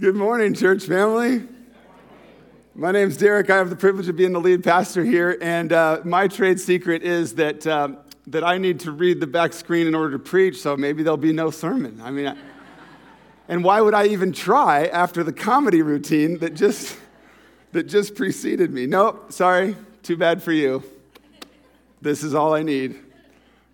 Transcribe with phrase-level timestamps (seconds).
[0.00, 1.46] Good morning, church family.
[2.74, 3.50] My name's Derek.
[3.50, 7.02] I have the privilege of being the lead pastor here, and uh, my trade secret
[7.02, 10.56] is that, um, that I need to read the back screen in order to preach,
[10.56, 12.00] so maybe there'll be no sermon.
[12.02, 12.36] I mean, I,
[13.46, 16.96] and why would I even try after the comedy routine that just,
[17.72, 18.86] that just preceded me?
[18.86, 20.82] Nope, sorry, too bad for you.
[22.00, 22.98] This is all I need.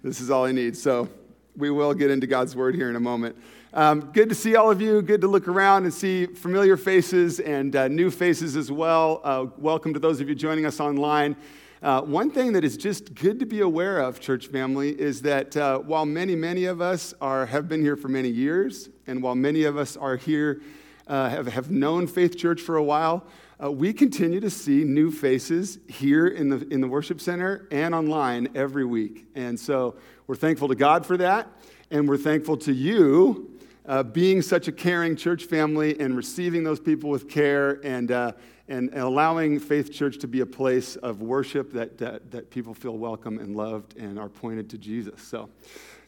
[0.03, 0.77] This is all I need.
[0.77, 1.09] So
[1.57, 3.37] we will get into God's word here in a moment.
[3.75, 5.03] Um, good to see all of you.
[5.03, 9.21] Good to look around and see familiar faces and uh, new faces as well.
[9.25, 11.37] Uh, welcome to those of you joining us online.
[11.83, 15.57] Uh, one thing that is just good to be aware of, church family, is that
[15.57, 19.35] uh, while many, many of us are, have been here for many years, and while
[19.35, 20.63] many of us are here,
[21.09, 23.27] uh, have, have known Faith Church for a while,
[23.63, 27.95] uh, we continue to see new faces here in the, in the worship center and
[27.95, 29.27] online every week.
[29.35, 31.49] And so we're thankful to God for that,
[31.91, 33.56] and we're thankful to you
[33.87, 38.33] uh, being such a caring church family and receiving those people with care and, uh,
[38.69, 42.99] and, allowing Faith Church to be a place of worship that, that, that people feel
[42.99, 45.23] welcome and loved and are pointed to Jesus.
[45.23, 45.49] So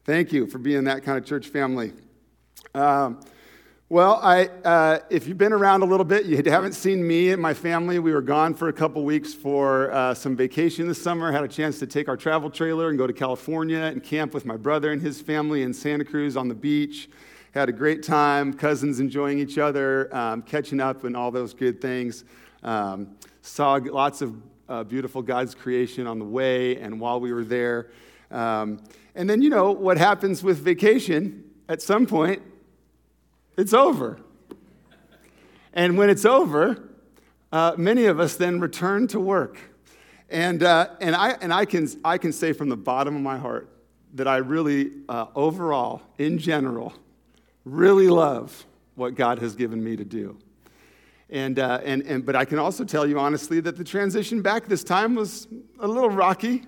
[0.05, 1.93] thank you for being that kind of church family.
[2.75, 3.21] Um,
[3.91, 7.41] well, I, uh, if you've been around a little bit, you haven't seen me and
[7.41, 7.99] my family.
[7.99, 11.33] We were gone for a couple weeks for uh, some vacation this summer.
[11.33, 14.45] Had a chance to take our travel trailer and go to California and camp with
[14.45, 17.09] my brother and his family in Santa Cruz on the beach
[17.53, 21.81] had a great time, cousins enjoying each other, um, catching up, and all those good
[21.81, 22.25] things.
[22.63, 24.35] Um, saw lots of
[24.69, 27.91] uh, beautiful God's creation on the way and while we were there.
[28.31, 28.83] Um,
[29.15, 32.43] and then, you know, what happens with vacation, at some point,
[33.57, 34.21] it's over.
[35.73, 36.91] And when it's over,
[37.51, 39.59] uh, many of us then return to work.
[40.29, 43.39] And, uh, and, I, and I, can, I can say from the bottom of my
[43.39, 43.71] heart
[44.15, 46.93] that I really, uh, overall, in general,
[47.69, 50.37] really love what God has given me to do.
[51.31, 54.67] And, uh, and, and, but I can also tell you honestly that the transition back
[54.67, 55.47] this time was
[55.79, 56.65] a little rocky.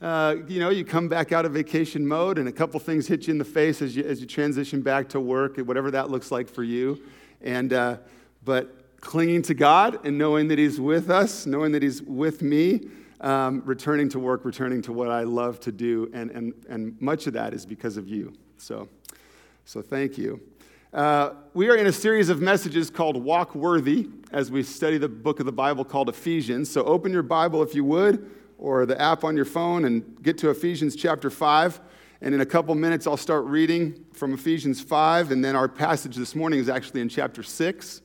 [0.00, 3.28] Uh, you know, you come back out of vacation mode, and a couple things hit
[3.28, 6.32] you in the face as you, as you transition back to work, whatever that looks
[6.32, 7.00] like for you.
[7.40, 7.98] And, uh,
[8.44, 12.88] but clinging to God and knowing that He's with us, knowing that He's with me,
[13.20, 17.28] um, returning to work, returning to what I love to do, and, and, and much
[17.28, 18.32] of that is because of you.
[18.56, 18.88] So.
[19.64, 20.40] So thank you.
[20.92, 25.08] Uh, we are in a series of messages called Walk Worthy as we study the
[25.08, 26.70] book of the Bible called Ephesians.
[26.70, 30.36] So open your Bible if you would, or the app on your phone, and get
[30.38, 31.80] to Ephesians chapter 5.
[32.20, 36.16] And in a couple minutes, I'll start reading from Ephesians 5, and then our passage
[36.16, 38.02] this morning is actually in chapter 6.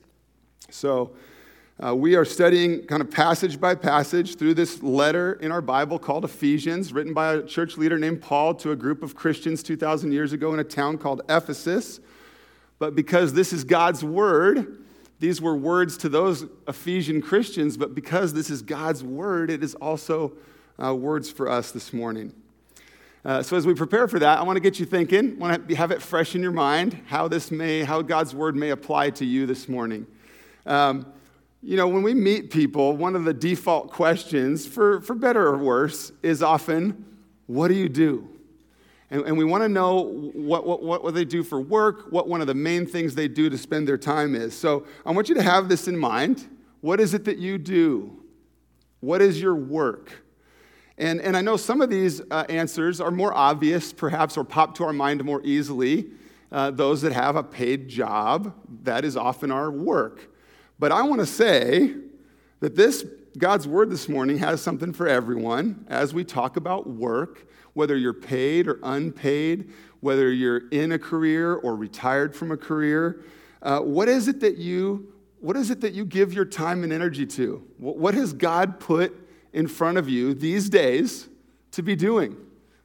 [0.70, 1.12] So
[1.84, 5.96] uh, we are studying kind of passage by passage through this letter in our Bible
[5.96, 10.10] called Ephesians, written by a church leader named Paul to a group of Christians 2,000
[10.10, 12.00] years ago in a town called Ephesus.
[12.80, 14.82] But because this is God's word,
[15.20, 19.76] these were words to those Ephesian Christians, but because this is God's word, it is
[19.76, 20.32] also
[20.82, 22.32] uh, words for us this morning.
[23.24, 25.74] Uh, so as we prepare for that, I want to get you thinking, want to
[25.76, 29.24] have it fresh in your mind how this may, how God's word may apply to
[29.24, 30.08] you this morning.
[30.66, 31.06] Um,
[31.62, 35.58] you know, when we meet people, one of the default questions, for, for better or
[35.58, 37.04] worse, is often,
[37.48, 38.28] What do you do?
[39.10, 40.02] And, and we want to know
[40.34, 43.48] what, what, what they do for work, what one of the main things they do
[43.48, 44.56] to spend their time is.
[44.56, 46.46] So I want you to have this in mind.
[46.82, 48.22] What is it that you do?
[49.00, 50.12] What is your work?
[50.98, 54.74] And, and I know some of these uh, answers are more obvious, perhaps, or pop
[54.76, 56.10] to our mind more easily.
[56.52, 60.28] Uh, those that have a paid job, that is often our work.
[60.78, 61.94] But I want to say
[62.60, 63.04] that this
[63.36, 68.12] God's word this morning has something for everyone as we talk about work, whether you're
[68.12, 73.22] paid or unpaid, whether you're in a career or retired from a career.
[73.62, 76.92] Uh, what is it that you what is it that you give your time and
[76.92, 77.64] energy to?
[77.78, 79.14] What has God put
[79.52, 81.28] in front of you these days
[81.72, 82.36] to be doing?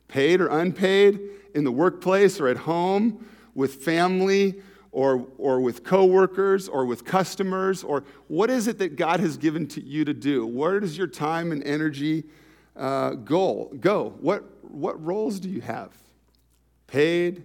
[0.07, 1.19] Paid or unpaid,
[1.55, 4.61] in the workplace or at home, with family,
[4.93, 7.83] or, or with coworkers or with customers?
[7.83, 10.45] Or what is it that God has given to you to do?
[10.45, 12.23] Where does your time and energy
[12.77, 13.73] uh, go?
[13.79, 14.13] Go.
[14.21, 15.91] What, what roles do you have?
[16.85, 17.43] Paid,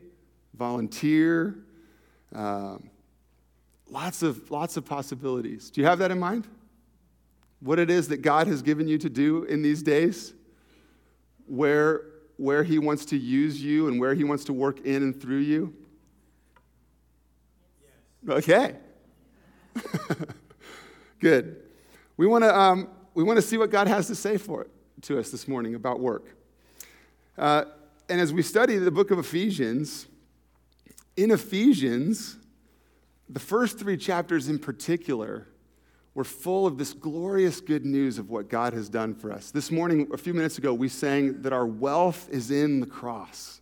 [0.55, 1.57] volunteer,
[2.35, 2.77] uh,
[3.89, 5.71] lots, of, lots of possibilities.
[5.71, 6.47] Do you have that in mind?
[7.61, 10.35] What it is that God has given you to do in these days?
[11.47, 12.03] Where,
[12.37, 15.39] where He wants to use you and where He wants to work in and through
[15.39, 15.75] you?
[18.27, 18.75] Okay.
[21.21, 21.63] Good.
[22.17, 24.71] We want to um, we want to see what God has to say for it
[25.03, 26.27] to us this morning about work.
[27.37, 27.65] Uh,
[28.09, 30.07] and as we study the book of Ephesians,
[31.17, 32.37] in Ephesians,
[33.29, 35.47] the first three chapters in particular
[36.15, 39.53] were full of this glorious good news of what God has done for us.
[39.53, 43.61] This morning, a few minutes ago, we sang that our wealth is in the cross.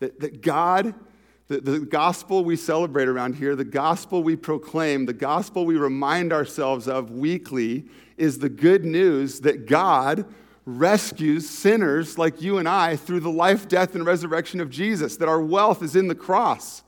[0.00, 0.94] That, that God,
[1.48, 6.32] the, the gospel we celebrate around here, the gospel we proclaim, the gospel we remind
[6.32, 7.84] ourselves of weekly
[8.16, 10.24] is the good news that God
[10.64, 15.28] rescues sinners like you and I through the life, death, and resurrection of Jesus, that
[15.28, 16.82] our wealth is in the cross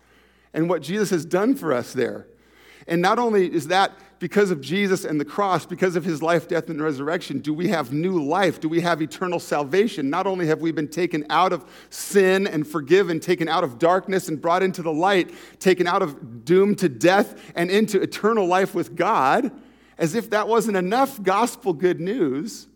[0.54, 2.26] and what Jesus has done for us there.
[2.86, 6.48] And not only is that because of Jesus and the cross, because of his life,
[6.48, 8.60] death, and resurrection, do we have new life?
[8.60, 10.08] Do we have eternal salvation?
[10.08, 14.28] Not only have we been taken out of sin and forgiven, taken out of darkness
[14.28, 18.74] and brought into the light, taken out of doom to death and into eternal life
[18.74, 19.50] with God,
[19.98, 22.68] as if that wasn't enough gospel good news,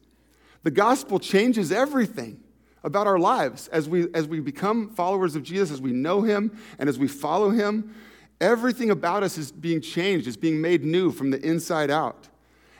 [0.62, 2.38] the gospel changes everything
[2.82, 6.58] about our lives as we, as we become followers of Jesus, as we know him,
[6.78, 7.94] and as we follow him.
[8.40, 12.28] Everything about us is being changed, is being made new from the inside out.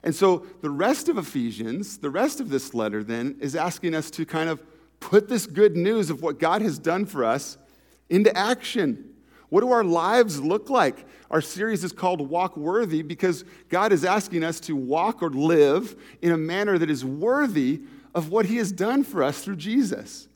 [0.02, 4.10] And so the rest of Ephesians, the rest of this letter then, is asking us
[4.12, 4.62] to kind of
[5.00, 7.58] put this good news of what God has done for us
[8.08, 9.14] into action.
[9.50, 11.06] What do our lives look like?
[11.30, 15.96] Our series is called Walk Worthy because God is asking us to walk or live
[16.22, 17.82] in a manner that is worthy
[18.14, 20.28] of what He has done for us through Jesus.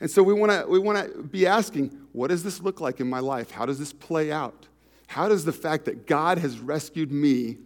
[0.00, 3.00] And so we want to we want to be asking, what does this look like
[3.00, 3.50] in my life?
[3.50, 4.66] How does this play out?
[5.06, 7.58] How does the fact that God has rescued me,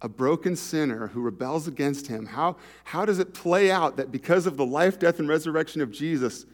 [0.00, 4.46] a broken sinner who rebels against him, how, how does it play out that because
[4.46, 6.44] of the life, death, and resurrection of Jesus,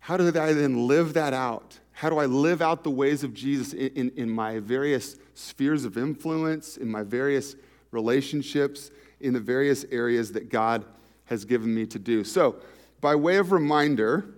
[0.00, 1.78] how do I then live that out?
[1.92, 5.84] How do I live out the ways of Jesus in, in, in my various spheres
[5.84, 7.56] of influence, in my various
[7.90, 8.90] relationships,
[9.20, 10.84] in the various areas that God
[11.24, 12.22] has given me to do?
[12.22, 12.56] So,
[13.00, 14.34] by way of reminder,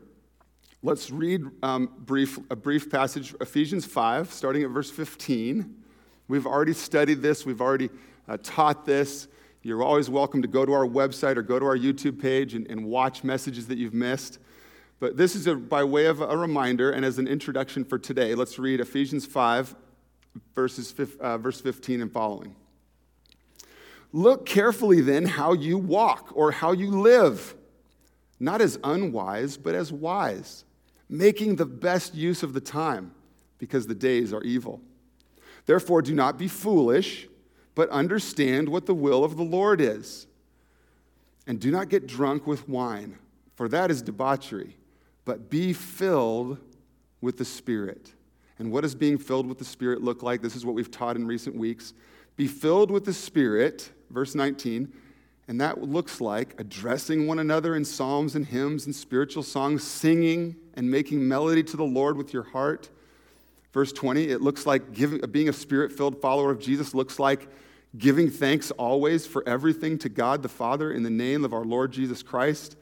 [0.83, 5.75] Let's read um, brief, a brief passage, Ephesians 5, starting at verse 15.
[6.27, 7.91] We've already studied this, we've already
[8.27, 9.29] uh, taught this.
[9.63, 12.67] You're always welcome to go to our website or go to our YouTube page and,
[12.71, 14.39] and watch messages that you've missed.
[15.01, 18.35] But this is a, by way of a reminder and as an introduction for today.
[18.35, 19.75] Let's read Ephesians 5,
[20.55, 22.57] verses, uh, verse 15 and following.
[24.15, 27.55] Look carefully then how you walk or how you live,
[28.39, 30.65] not as unwise, but as wise
[31.11, 33.13] making the best use of the time,
[33.59, 34.81] because the days are evil.
[35.67, 37.29] Therefore, do not be foolish,
[37.75, 40.27] but understand what the will of the Lord is.
[41.47, 43.19] And do not get drunk with wine,
[43.57, 44.77] for that is debauchery,
[45.25, 46.59] but be filled
[47.21, 48.15] with the Spirit.
[48.59, 50.43] And what does being filled with the Spirit look like?
[50.43, 51.93] This is what we've taught in recent weeks.
[52.37, 54.93] Be filled with the Spirit, verse 19
[55.51, 60.55] and that looks like addressing one another in psalms and hymns and spiritual songs, singing
[60.75, 62.89] and making melody to the Lord with your heart.
[63.73, 67.49] Verse 20, it looks like giving, being a spirit filled follower of Jesus looks like
[67.99, 71.91] giving thanks always for everything to God the Father in the name of our Lord
[71.91, 72.77] Jesus Christ.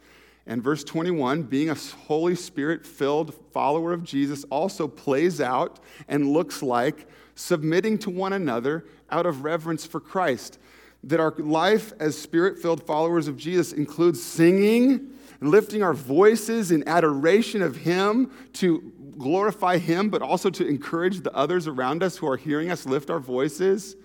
[0.46, 6.34] And verse 21, being a Holy Spirit filled follower of Jesus also plays out and
[6.34, 10.58] looks like submitting to one another out of reverence for Christ
[11.04, 15.10] that our life as spirit filled followers of Jesus includes singing
[15.40, 21.20] and lifting our voices in adoration of Him to glorify Him, but also to encourage
[21.20, 23.96] the others around us who are hearing us lift our voices.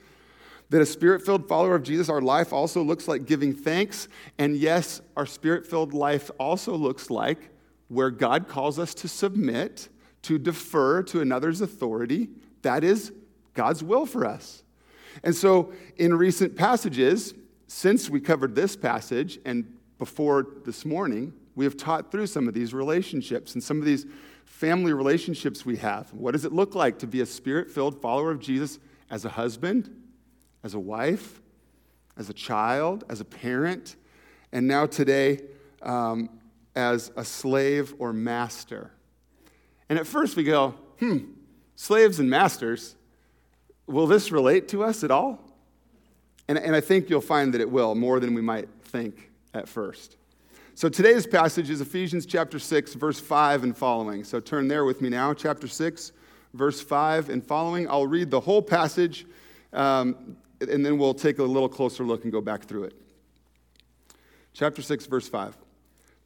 [0.70, 4.08] That a spirit filled follower of Jesus, our life also looks like giving thanks.
[4.40, 7.50] And yes, our spirit filled life also looks like
[7.90, 9.90] where God calls us to submit,
[10.24, 12.30] to defer to another's authority.
[12.64, 13.12] That is
[13.54, 14.64] God's will for us.
[15.24, 17.34] And so, in recent passages,
[17.68, 19.66] since we covered this passage and
[19.98, 24.06] before this morning, we have taught through some of these relationships and some of these
[24.44, 26.12] family relationships we have.
[26.14, 29.30] What does it look like to be a spirit filled follower of Jesus as a
[29.30, 29.96] husband,
[30.64, 31.42] as a wife,
[32.18, 33.96] as a child, as a parent,
[34.52, 35.42] and now today
[35.82, 36.30] um,
[36.76, 38.92] as a slave or master?
[39.90, 41.20] And at first we go, hmm,
[41.76, 42.96] slaves and masters,
[43.88, 45.40] Will this relate to us at all?
[46.48, 49.68] And, and I think you'll find that it will more than we might think at
[49.68, 50.18] first.
[50.76, 54.24] So today's passage is Ephesians chapter 6, verse 5 and following.
[54.24, 56.12] So turn there with me now, chapter 6,
[56.54, 57.88] verse 5 and following.
[57.90, 59.26] I'll read the whole passage,
[59.72, 62.96] um, and then we'll take a little closer look and go back through it.
[64.54, 65.56] Chapter 6, verse 5.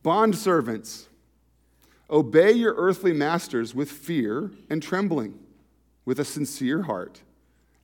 [0.03, 1.09] Bond servants,
[2.09, 5.37] obey your earthly masters with fear and trembling,
[6.05, 7.21] with a sincere heart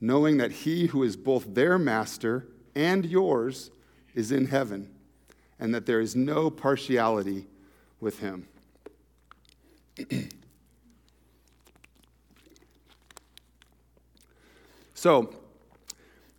[0.00, 3.70] knowing that he who is both their master and yours
[4.14, 4.90] is in heaven,
[5.58, 7.46] and that there is no partiality
[8.00, 8.46] with him.
[14.94, 15.34] so,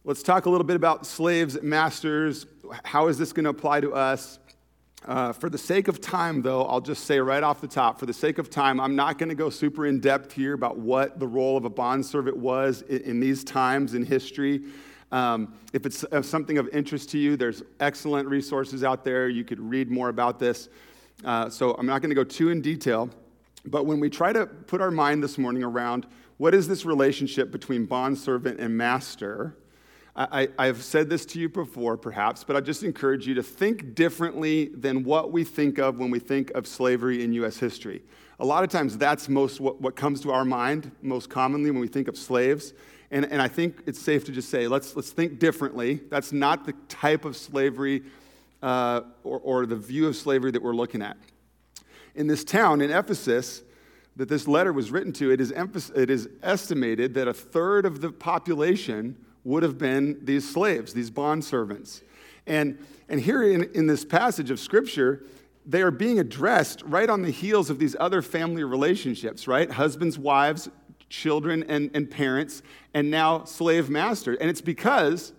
[0.03, 2.45] let's talk a little bit about slaves, and masters.
[2.83, 4.39] How is this going to apply to us?
[5.05, 8.05] Uh, for the sake of time, though, I'll just say right off the top, for
[8.05, 11.19] the sake of time, I'm not going to go super in depth here about what
[11.19, 14.63] the role of a bondservant was in, in these times in history.
[15.11, 19.29] Um, if it's something of interest to you, there's excellent resources out there.
[19.29, 20.67] You could read more about this.
[21.23, 23.09] Uh, so I'm not going to go too in detail.
[23.65, 27.51] But when we try to put our mind this morning around what is this relationship
[27.51, 29.55] between bondservant and master,
[30.17, 33.93] I, have said this to you before, perhaps, but I just encourage you to think
[33.93, 37.57] differently than what we think of when we think of slavery in U.S.
[37.57, 38.01] history.
[38.39, 41.79] A lot of times, that's most what, what comes to our mind most commonly when
[41.79, 42.73] we think of slaves.
[43.11, 46.01] And, and I think it's safe to just say, let's, let's think differently.
[46.09, 48.01] That's not the type of slavery
[48.63, 51.17] uh, or, or the view of slavery that we're looking at.
[52.15, 53.61] In this town, in Ephesus,
[54.15, 58.01] that this letter was written to, it is, it is estimated that a third of
[58.01, 59.15] the population
[59.47, 62.03] would have been these slaves, these bond servants.
[62.45, 62.77] And,
[63.07, 65.23] and here in, in this passage of Scripture,
[65.65, 69.71] they are being addressed right on the heels of these other family relationships, right?
[69.71, 70.69] Husbands, wives,
[71.09, 72.61] children, and, and parents,
[72.93, 74.33] and now slave master.
[74.33, 75.31] And it's because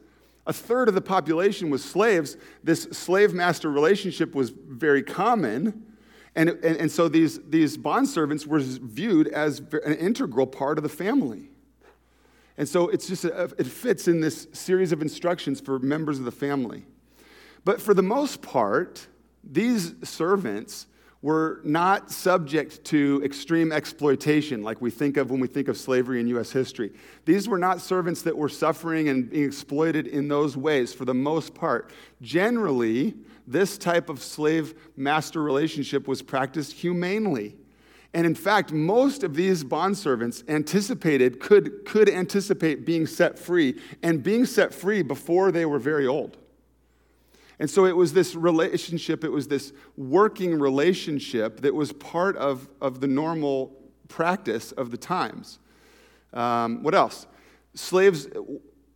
[0.47, 2.39] a third of the population was slaves.
[2.65, 5.85] This slave master relationship was very common.
[6.35, 10.89] And, and, and so these, these bondservants were viewed as an integral part of the
[10.89, 11.51] family.
[12.59, 16.25] And so it's just, a, it fits in this series of instructions for members of
[16.25, 16.85] the family.
[17.65, 19.07] But for the most part,
[19.45, 20.89] these servants
[21.23, 26.21] were not subject to extreme exploitation like we think of when we think of slavery
[26.21, 26.51] in U.S.
[26.51, 26.93] history.
[27.25, 31.15] These were not servants that were suffering and being exploited in those ways for the
[31.15, 31.91] most part.
[32.23, 33.15] Generally,
[33.47, 37.57] this type of slave master relationship was practiced humanely.
[38.15, 44.23] And in fact, most of these bondservants anticipated, could, could anticipate being set free and
[44.23, 46.39] being set free before they were very old.
[47.59, 52.69] And so it was this relationship, it was this working relationship that was part of,
[52.81, 55.59] of the normal practice of the times.
[56.33, 57.27] Um, what else?
[57.75, 58.29] Slaves,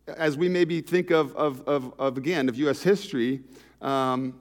[0.07, 2.81] as we maybe think of, of, of, of again, of U.S.
[2.81, 3.41] history,
[3.81, 4.39] um,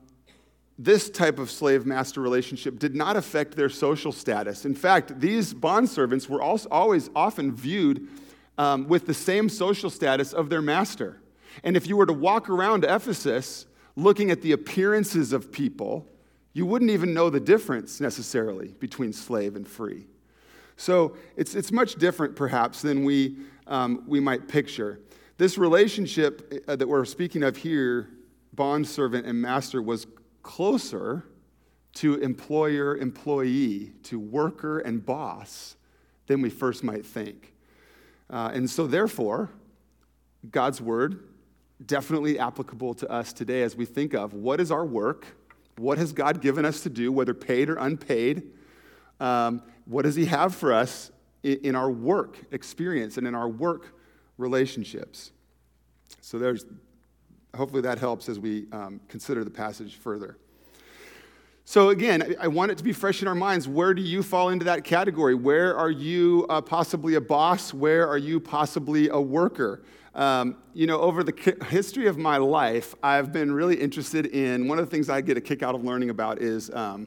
[0.85, 4.65] this type of slave master relationship did not affect their social status.
[4.65, 8.09] In fact, these bondservants were also always often viewed
[8.59, 11.21] um, with the same social status of their master.
[11.63, 16.07] And if you were to walk around Ephesus looking at the appearances of people,
[16.53, 20.07] you wouldn't even know the difference necessarily between slave and free.
[20.77, 23.37] So it's, it's much different, perhaps, than we,
[23.67, 25.01] um, we might picture.
[25.39, 28.09] This relationship uh, that we're speaking of here,
[28.53, 30.07] bondservant and master, was
[30.43, 31.25] closer
[31.95, 35.77] to employer employee, to worker and boss
[36.27, 37.55] than we first might think.
[38.31, 39.51] Uh, and so, therefore,
[40.51, 41.29] God's word
[41.85, 45.27] definitely applicable to us today as we think of what is our work,
[45.77, 48.43] what has God given us to do, whether paid or unpaid,
[49.21, 51.11] um, what does He have for us
[51.43, 53.95] in, in our work experience and in our work
[54.39, 55.33] relationships.
[56.21, 56.65] So there's
[57.57, 60.37] hopefully that helps as we um, consider the passage further.
[61.65, 63.69] So, again, I want it to be fresh in our minds.
[63.69, 65.35] Where do you fall into that category?
[65.35, 67.73] Where are you uh, possibly a boss?
[67.73, 69.83] Where are you possibly a worker?
[70.15, 74.79] Um, you know, over the history of my life, I've been really interested in one
[74.79, 77.07] of the things I get a kick out of learning about is um,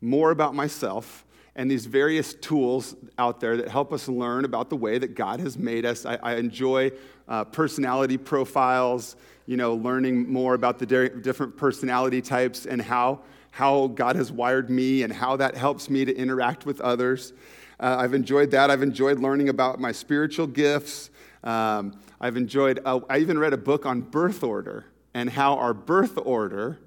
[0.00, 4.76] more about myself and these various tools out there that help us learn about the
[4.76, 6.06] way that God has made us.
[6.06, 6.92] I, I enjoy
[7.28, 9.16] uh, personality profiles,
[9.46, 14.70] you know, learning more about the different personality types and how, how God has wired
[14.70, 17.32] me and how that helps me to interact with others.
[17.78, 18.70] Uh, I've enjoyed that.
[18.70, 21.10] I've enjoyed learning about my spiritual gifts.
[21.44, 25.74] Um, I've enjoyed, uh, I even read a book on birth order and how our
[25.74, 26.78] birth order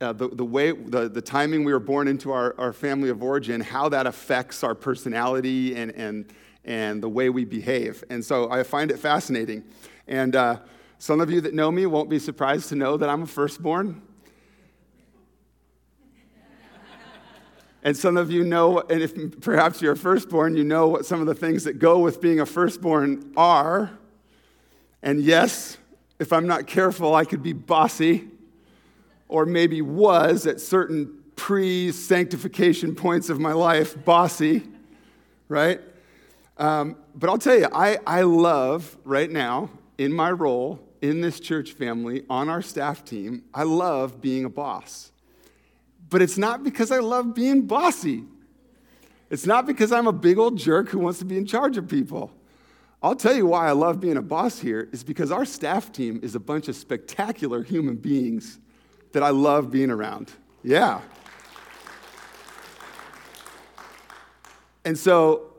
[0.00, 3.22] uh, the, the way, the, the timing we were born into our, our family of
[3.22, 6.32] origin, how that affects our personality and, and,
[6.64, 8.02] and the way we behave.
[8.10, 9.64] And so I find it fascinating.
[10.06, 10.58] And uh,
[10.98, 14.02] some of you that know me won't be surprised to know that I'm a firstborn.
[17.84, 21.20] And some of you know, and if perhaps you're a firstborn, you know what some
[21.20, 23.90] of the things that go with being a firstborn are.
[25.02, 25.76] And yes,
[26.18, 28.30] if I'm not careful, I could be bossy,
[29.34, 34.62] or maybe was at certain pre sanctification points of my life, bossy,
[35.48, 35.80] right?
[36.56, 41.40] Um, but I'll tell you, I, I love right now in my role in this
[41.40, 45.10] church family on our staff team, I love being a boss.
[46.10, 48.22] But it's not because I love being bossy.
[49.30, 51.88] It's not because I'm a big old jerk who wants to be in charge of
[51.88, 52.30] people.
[53.02, 56.20] I'll tell you why I love being a boss here is because our staff team
[56.22, 58.60] is a bunch of spectacular human beings
[59.14, 60.32] that I love being around.
[60.62, 61.00] Yeah.
[64.84, 65.54] And so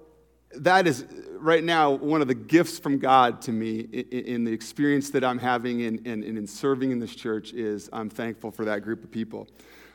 [0.55, 1.05] that is
[1.39, 5.39] right now one of the gifts from God to me in, the experience that I'm
[5.39, 9.03] having and in, in, in serving in this church is I'm thankful for that group
[9.03, 9.47] of people.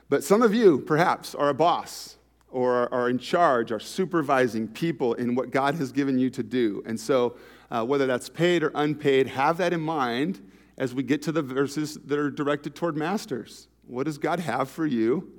[0.09, 2.17] But some of you, perhaps, are a boss
[2.51, 6.83] or are in charge, are supervising people in what God has given you to do.
[6.87, 7.37] And so,
[7.71, 10.41] uh, whether that's paid or unpaid, have that in mind
[10.81, 13.69] as we get to the verses that are directed toward masters.
[13.87, 15.31] What does God have for you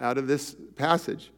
[0.00, 1.30] out of this passage?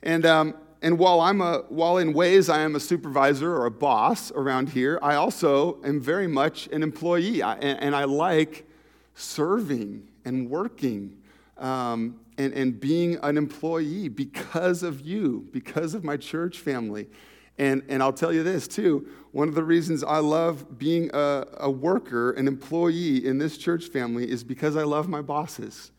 [0.00, 3.70] And, um, and while, I'm a, while in ways I am a supervisor or a
[3.70, 7.42] boss around here, I also am very much an employee.
[7.42, 8.64] I, and, and I like
[9.16, 11.16] serving and working
[11.58, 17.08] um, and, and being an employee because of you, because of my church family.
[17.58, 21.46] And, and I'll tell you this too one of the reasons I love being a,
[21.58, 25.90] a worker, an employee in this church family is because I love my bosses.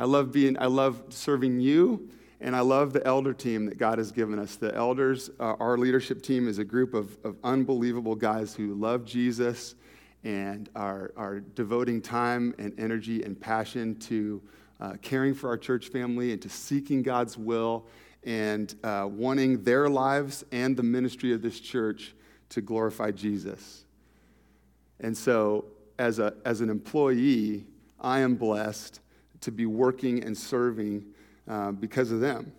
[0.00, 3.98] I love being, I love serving you, and I love the elder team that God
[3.98, 4.56] has given us.
[4.56, 9.04] The elders, uh, our leadership team is a group of, of unbelievable guys who love
[9.04, 9.76] Jesus
[10.24, 14.42] and are, are devoting time and energy and passion to
[14.80, 17.86] uh, caring for our church family and to seeking God's will
[18.24, 22.12] and uh, wanting their lives and the ministry of this church
[22.50, 23.84] to glorify Jesus.
[25.00, 25.66] And so,
[25.98, 27.64] as, a, as an employee,
[28.00, 29.00] I am blessed
[29.42, 31.04] to be working and serving
[31.48, 32.52] uh, because of them.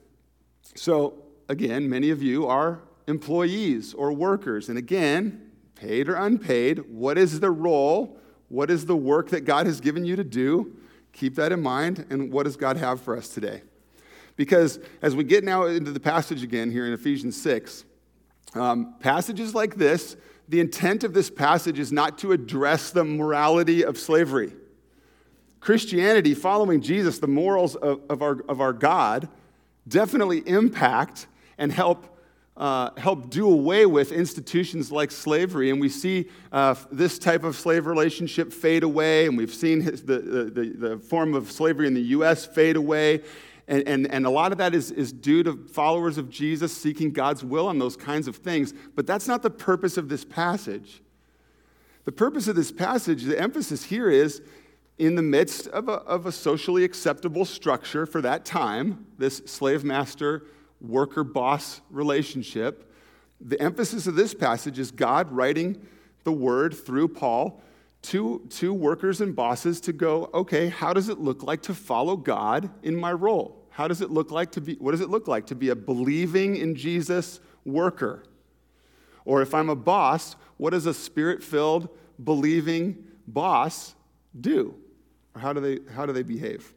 [0.76, 1.16] So,
[1.50, 4.70] again, many of you are employees or workers.
[4.70, 8.20] And again, paid or unpaid, what is the role?
[8.50, 10.76] What is the work that God has given you to do?
[11.14, 12.06] Keep that in mind.
[12.10, 13.62] And what does God have for us today?
[14.36, 17.86] Because as we get now into the passage again here in Ephesians 6,
[18.58, 20.16] um, passages like this,
[20.48, 24.54] the intent of this passage is not to address the morality of slavery.
[25.60, 29.28] Christianity, following Jesus, the morals of, of, our, of our God,
[29.88, 32.18] definitely impact and help
[32.58, 35.70] uh, help do away with institutions like slavery.
[35.70, 40.02] And we see uh, this type of slave relationship fade away, and we've seen his,
[40.04, 42.48] the, the, the, form of slavery in the U.S.
[42.48, 43.22] fade away.
[43.68, 47.12] And, and, and a lot of that is, is due to followers of Jesus seeking
[47.12, 48.74] God's will on those kinds of things.
[48.96, 51.02] But that's not the purpose of this passage.
[52.06, 54.42] The purpose of this passage, the emphasis here is
[54.98, 59.84] in the midst of a, of a socially acceptable structure for that time, this slave
[59.84, 60.44] master
[60.80, 62.92] worker boss relationship.
[63.42, 65.86] The emphasis of this passage is God writing
[66.24, 67.62] the word through Paul
[68.08, 72.16] to, to workers and bosses to go, okay, how does it look like to follow
[72.16, 73.66] God in my role?
[73.70, 75.76] How does it look like to be, what does it look like to be a
[75.76, 78.24] believing in Jesus worker?
[79.26, 81.90] Or if I'm a boss, what does a spirit filled,
[82.24, 83.94] believing boss
[84.40, 84.74] do?
[85.36, 86.74] Or how do they, how do they behave?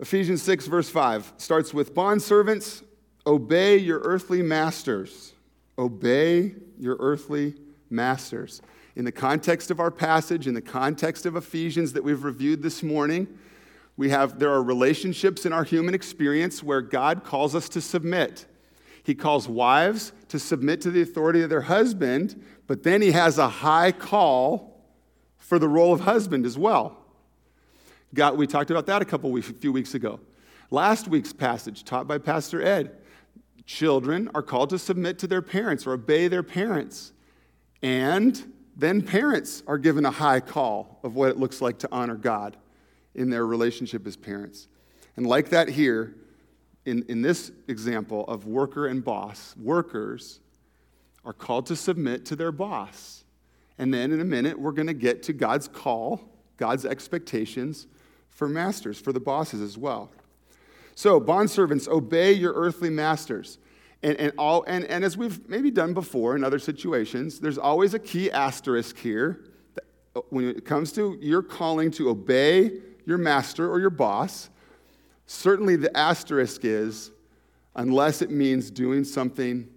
[0.00, 2.82] Ephesians 6, verse 5 starts with Bondservants,
[3.26, 5.32] obey your earthly masters.
[5.78, 7.54] Obey your earthly
[7.88, 8.60] masters.
[8.96, 12.82] In the context of our passage, in the context of Ephesians that we've reviewed this
[12.82, 13.26] morning,
[13.96, 18.46] we have there are relationships in our human experience where God calls us to submit.
[19.02, 23.36] He calls wives to submit to the authority of their husband, but then he has
[23.36, 24.80] a high call
[25.38, 26.96] for the role of husband as well.
[28.14, 30.20] Got, we talked about that a couple weeks, a few weeks ago.
[30.70, 32.96] Last week's passage, taught by Pastor Ed,
[33.66, 37.12] children are called to submit to their parents or obey their parents.
[37.82, 42.16] And then parents are given a high call of what it looks like to honor
[42.16, 42.56] God
[43.14, 44.68] in their relationship as parents.
[45.16, 46.14] And like that here,
[46.84, 50.40] in, in this example of worker and boss, workers
[51.24, 53.24] are called to submit to their boss.
[53.78, 56.20] And then in a minute, we're going to get to God's call,
[56.56, 57.86] God's expectations
[58.28, 60.10] for masters, for the bosses as well.
[60.96, 63.58] So, bondservants, obey your earthly masters.
[64.04, 67.94] And, and, all, and, and as we've maybe done before in other situations, there's always
[67.94, 69.46] a key asterisk here.
[70.28, 74.50] When it comes to your calling to obey your master or your boss,
[75.26, 77.10] Certainly, the asterisk is
[77.74, 79.68] unless it means doing something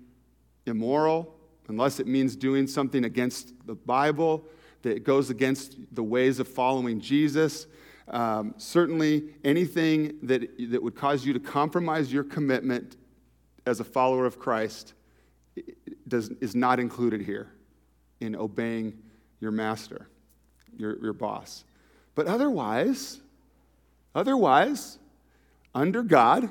[0.65, 1.33] immoral,
[1.69, 4.45] unless it means doing something against the Bible,
[4.81, 7.67] that goes against the ways of following Jesus.
[8.09, 12.97] Um, certainly, anything that, that would cause you to compromise your commitment
[13.67, 14.93] as a follower of Christ
[16.07, 17.51] does, is not included here
[18.19, 18.97] in obeying
[19.39, 20.07] your master,
[20.77, 21.63] your, your boss.
[22.15, 23.19] But otherwise,
[24.15, 24.97] otherwise,
[25.75, 26.49] under God,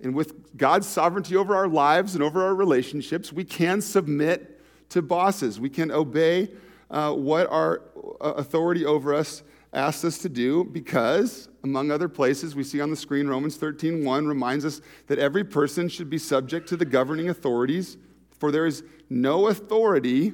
[0.00, 5.02] and with God's sovereignty over our lives and over our relationships, we can submit to
[5.02, 5.58] bosses.
[5.58, 6.50] We can obey
[6.90, 7.82] uh, what our
[8.20, 12.90] uh, authority over us asks us to do because, among other places, we see on
[12.90, 16.84] the screen Romans 13 1 reminds us that every person should be subject to the
[16.86, 17.98] governing authorities,
[18.38, 20.32] for there is no authority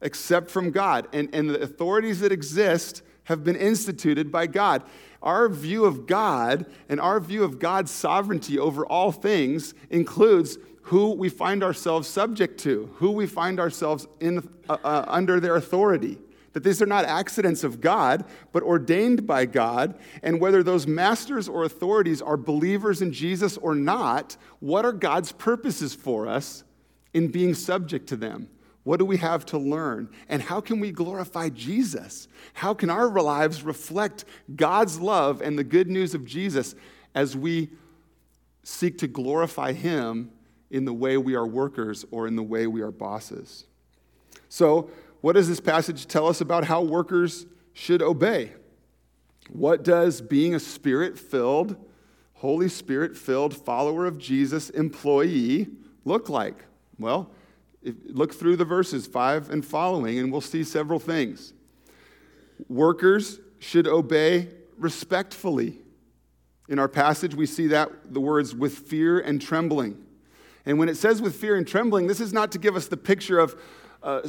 [0.00, 1.08] except from God.
[1.12, 4.82] And, and the authorities that exist have been instituted by God.
[5.22, 11.12] Our view of God and our view of God's sovereignty over all things includes who
[11.12, 16.18] we find ourselves subject to, who we find ourselves in, uh, uh, under their authority.
[16.52, 19.94] That these are not accidents of God, but ordained by God.
[20.22, 25.32] And whether those masters or authorities are believers in Jesus or not, what are God's
[25.32, 26.64] purposes for us
[27.14, 28.48] in being subject to them?
[28.82, 30.08] What do we have to learn?
[30.28, 32.28] And how can we glorify Jesus?
[32.54, 34.24] How can our lives reflect
[34.56, 36.74] God's love and the good news of Jesus
[37.14, 37.70] as we
[38.62, 40.30] seek to glorify Him
[40.70, 43.66] in the way we are workers or in the way we are bosses?
[44.48, 48.52] So, what does this passage tell us about how workers should obey?
[49.50, 51.76] What does being a spirit filled,
[52.34, 55.68] Holy Spirit filled follower of Jesus employee
[56.04, 56.64] look like?
[56.98, 57.30] Well,
[58.06, 61.52] look through the verses 5 and following, and we'll see several things.
[62.68, 65.78] Workers should obey respectfully.
[66.68, 69.98] In our passage, we see that the words with fear and trembling.
[70.64, 72.96] And when it says with fear and trembling, this is not to give us the
[72.96, 73.60] picture of
[74.02, 74.20] uh,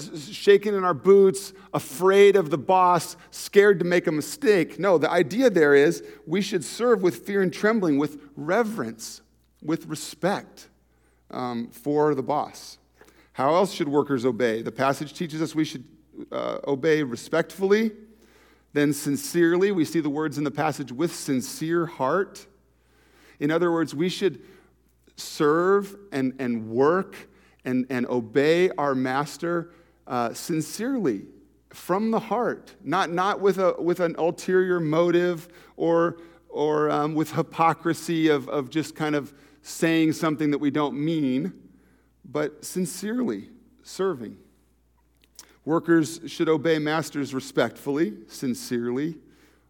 [0.47, 4.79] in our boots, afraid of the boss, scared to make a mistake.
[4.79, 9.21] No, the idea there is we should serve with fear and trembling, with reverence,
[9.63, 10.67] with respect
[11.29, 12.77] um, for the boss.
[13.33, 14.61] How else should workers obey?
[14.61, 15.85] The passage teaches us we should
[16.31, 17.91] uh, obey respectfully,
[18.73, 19.71] then sincerely.
[19.71, 22.45] We see the words in the passage with sincere heart.
[23.39, 24.41] In other words, we should
[25.15, 27.15] serve and, and work
[27.65, 29.71] and, and obey our master
[30.07, 31.23] uh, sincerely
[31.69, 35.47] from the heart, not, not with, a, with an ulterior motive
[35.77, 36.17] or,
[36.49, 41.53] or um, with hypocrisy of, of just kind of saying something that we don't mean
[42.25, 43.49] but sincerely
[43.83, 44.37] serving.
[45.65, 49.17] Workers should obey masters respectfully, sincerely.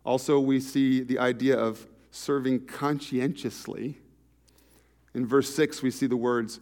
[0.06, 3.98] Also, we see the idea of serving conscientiously.
[5.14, 6.60] In verse 6, we see the words,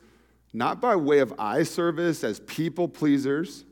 [0.54, 3.66] not by way of eye service as people pleasers,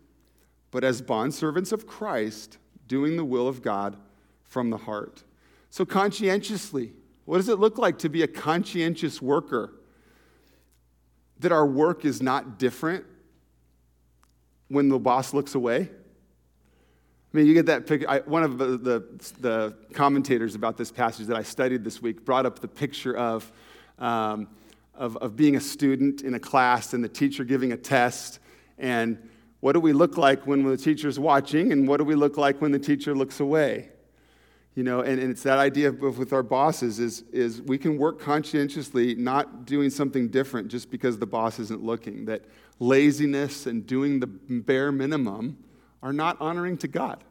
[0.72, 3.98] but as bondservants of Christ, doing the will of God
[4.44, 5.24] from the heart.
[5.70, 6.94] So, conscientiously,
[7.26, 9.74] what does it look like to be a conscientious worker?
[11.40, 13.06] that our work is not different
[14.70, 15.90] when the boss looks away?
[17.34, 18.10] I mean, you get that picture.
[18.10, 22.26] I, one of the, the, the, commentators about this passage that I studied this week
[22.26, 23.52] brought up the picture of,
[24.00, 24.48] um,
[24.98, 28.40] of, of being a student in a class and the teacher giving a test.
[28.78, 29.30] And
[29.60, 32.62] what do we look like when the teacher's watching, and what do we look like
[32.62, 33.90] when the teacher looks away?
[34.76, 37.98] You know, and, and it's that idea of, with our bosses is, is we can
[37.98, 42.26] work conscientiously, not doing something different just because the boss isn't looking.
[42.26, 42.44] That
[42.80, 45.58] laziness and doing the bare minimum
[46.04, 47.24] are not honoring to God.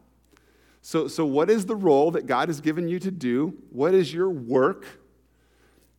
[0.82, 3.54] So, so what is the role that God has given you to do?
[3.70, 4.86] What is your work?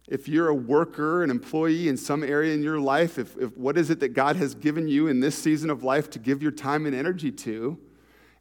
[0.08, 3.78] If you're a worker, an employee in some area in your life, if, if what
[3.78, 6.52] is it that God has given you in this season of life to give your
[6.52, 7.78] time and energy to?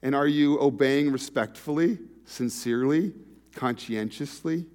[0.03, 1.99] And are you obeying respectfully?
[2.27, 3.13] sincerely,
[3.55, 4.67] conscientiously.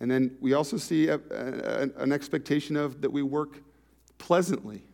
[0.00, 3.62] And then we also see a, a, an expectation of that we work
[4.18, 4.84] pleasantly.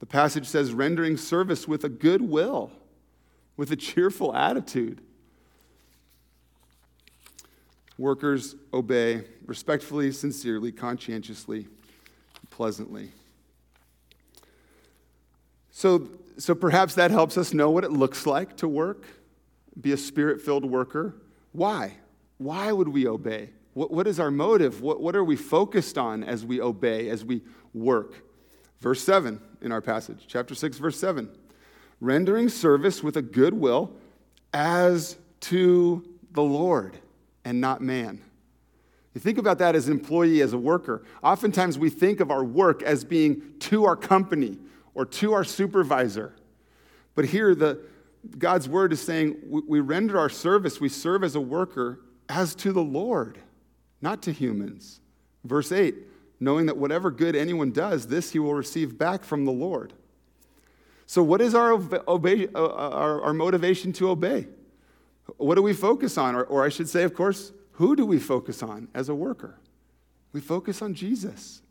[0.00, 2.72] The passage says, rendering service with a good will,
[3.56, 5.00] with a cheerful attitude.
[7.98, 11.68] Workers obey respectfully, sincerely, conscientiously,
[12.50, 13.10] pleasantly.
[15.70, 19.04] So, so perhaps that helps us know what it looks like to work,
[19.80, 21.14] be a spirit filled worker.
[21.52, 21.96] Why?
[22.38, 23.50] Why would we obey?
[23.74, 24.80] What, what is our motive?
[24.82, 28.22] What, what are we focused on as we obey, as we work?
[28.80, 31.30] Verse 7 in our passage, chapter 6, verse 7.
[32.00, 33.92] Rendering service with a good will
[34.52, 36.98] as to the Lord
[37.44, 38.20] and not man.
[39.14, 41.04] You think about that as an employee, as a worker.
[41.22, 44.58] Oftentimes we think of our work as being to our company
[44.94, 46.34] or to our supervisor.
[47.14, 47.80] But here, the,
[48.38, 52.54] God's word is saying we, we render our service, we serve as a worker as
[52.56, 53.38] to the Lord,
[54.00, 55.00] not to humans.
[55.44, 55.94] Verse 8
[56.42, 59.92] knowing that whatever good anyone does, this he will receive back from the Lord.
[61.06, 61.98] So, what is our, uh,
[62.56, 64.48] our, our, motivation to obey?
[65.36, 66.34] What do we focus on?
[66.34, 69.58] Or, or I should say, of course, who do we focus on as a worker?
[70.32, 71.62] We focus on Jesus.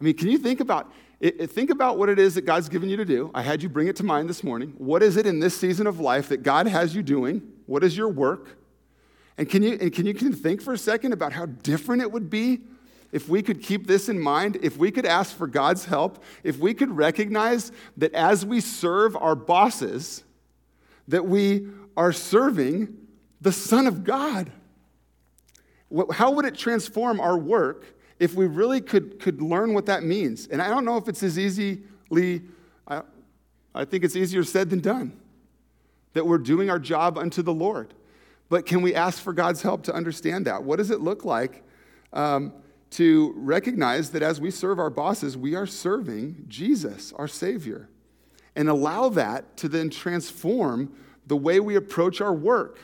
[0.00, 2.90] I mean, can you think about it, think about what it is that God's given
[2.90, 3.30] you to do.
[3.34, 4.74] I had you bring it to mind this morning.
[4.76, 7.40] What is it in this season of life that God has you doing?
[7.64, 8.58] What is your work?
[9.38, 12.12] And can you and can you can think for a second about how different it
[12.12, 12.60] would be
[13.12, 16.58] if we could keep this in mind, if we could ask for God's help, if
[16.58, 20.22] we could recognize that as we serve our bosses,
[21.08, 22.96] that we are serving
[23.40, 24.50] the Son of God.
[26.12, 27.84] How would it transform our work
[28.18, 30.46] if we really could, could learn what that means?
[30.48, 32.42] And I don't know if it's as easily,
[32.88, 33.02] I,
[33.74, 35.18] I think it's easier said than done,
[36.14, 37.94] that we're doing our job unto the Lord.
[38.48, 40.62] But can we ask for God's help to understand that?
[40.62, 41.62] What does it look like
[42.12, 42.52] um,
[42.90, 47.88] to recognize that as we serve our bosses, we are serving Jesus, our Savior,
[48.54, 50.96] and allow that to then transform
[51.26, 52.78] the way we approach our work?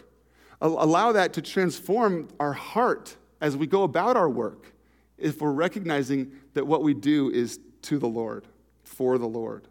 [0.63, 4.73] allow that to transform our heart as we go about our work
[5.19, 8.47] if we're recognizing that what we do is to the Lord,
[8.85, 9.67] for the Lord.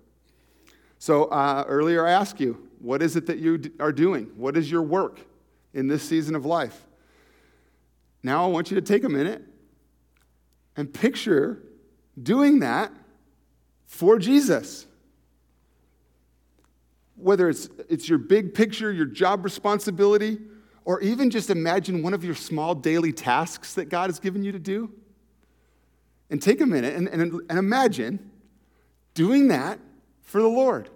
[0.99, 4.31] So uh, earlier I asked you, what is it that you are doing?
[4.35, 5.19] What is your work
[5.73, 6.85] in this season of life?
[8.23, 9.41] Now I want you to take a minute
[10.75, 11.63] and picture
[12.21, 12.91] doing that
[13.85, 14.85] for Jesus
[17.21, 20.37] whether it's, it's your big picture, your job responsibility,
[20.85, 24.51] or even just imagine one of your small daily tasks that God has given you
[24.51, 24.91] to do.
[26.29, 28.31] And take a minute and, and, and imagine
[29.13, 29.79] doing that
[30.21, 30.89] for the Lord.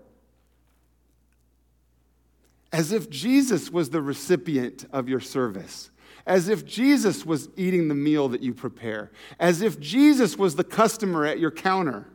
[2.72, 5.92] As if Jesus was the recipient of your service,
[6.26, 10.64] as if Jesus was eating the meal that you prepare, as if Jesus was the
[10.64, 12.08] customer at your counter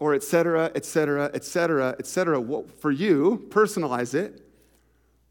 [0.00, 2.42] or et cetera, et cetera, et cetera, et cetera.
[2.78, 4.44] For you, personalize it.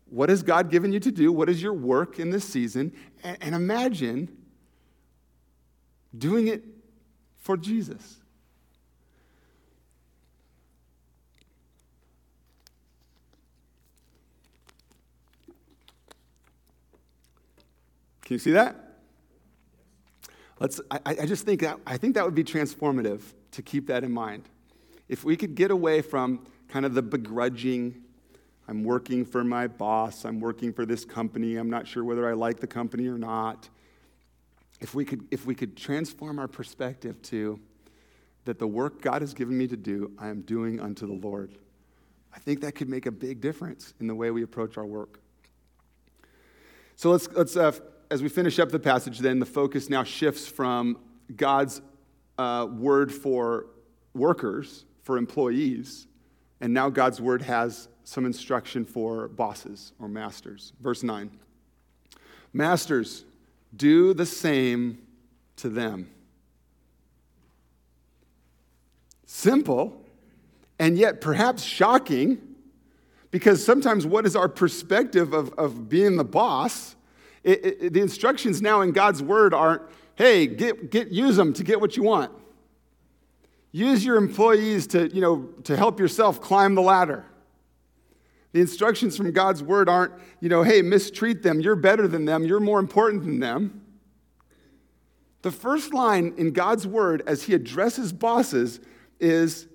[0.05, 1.31] What has God given you to do?
[1.33, 2.93] What is your work in this season?
[3.23, 4.29] And, and imagine
[6.17, 6.63] doing it
[7.37, 8.17] for Jesus.
[18.21, 18.75] Can you see that?
[20.59, 23.21] Let's, I, I just think that, I think that would be transformative
[23.53, 24.43] to keep that in mind
[25.09, 28.03] if we could get away from kind of the begrudging,
[28.67, 32.33] I'm working for my boss, I'm working for this company, I'm not sure whether I
[32.33, 33.67] like the company or not.
[34.79, 37.59] If we could, if we could transform our perspective to
[38.45, 41.57] that the work God has given me to do, I am doing unto the Lord.
[42.33, 45.19] I think that could make a big difference in the way we approach our work.
[46.95, 47.71] So let's, let's uh,
[48.11, 50.99] as we finish up the passage, then the focus now shifts from
[51.35, 51.81] God's
[52.37, 53.65] uh, word for
[54.13, 56.05] workers for employees,
[56.61, 60.71] and now God's word has some instruction for bosses or masters.
[60.81, 61.31] Verse 9
[62.53, 63.25] Masters,
[63.75, 64.99] do the same
[65.55, 66.11] to them.
[69.25, 69.99] Simple,
[70.77, 72.39] and yet perhaps shocking,
[73.31, 76.95] because sometimes what is our perspective of, of being the boss?
[77.43, 79.81] It, it, the instructions now in God's word aren't,
[80.17, 82.31] hey, get, get, use them to get what you want.
[83.71, 87.25] Use your employees to, you know, to help yourself climb the ladder.
[88.51, 91.61] The instructions from God's word aren't, you know, hey, mistreat them.
[91.61, 92.45] You're better than them.
[92.45, 93.85] You're more important than them.
[95.43, 98.79] The first line in God's word as he addresses bosses
[99.19, 99.67] is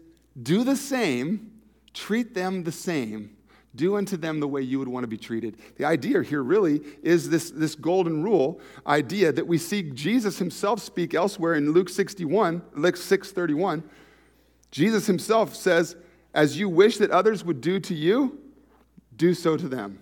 [0.42, 1.52] do the same,
[1.94, 3.36] treat them the same,
[3.74, 5.56] do unto them the way you would want to be treated.
[5.76, 10.80] The idea here really is this, this golden rule idea that we see Jesus himself
[10.80, 13.82] speak elsewhere in Luke 61, Luke 6:31.
[14.70, 15.96] Jesus himself says,
[16.34, 18.40] As you wish that others would do to you,
[19.16, 20.00] do so to them.